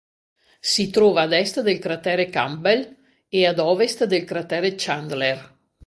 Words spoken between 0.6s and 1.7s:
Si trova ad est